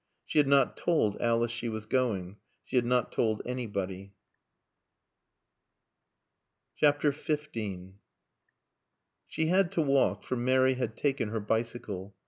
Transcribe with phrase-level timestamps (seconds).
[0.25, 2.37] She had not told Alice she was going.
[2.65, 4.15] She had not told anybody.
[6.83, 7.15] XV
[9.27, 12.15] She had to walk, for Mary had taken her bicycle.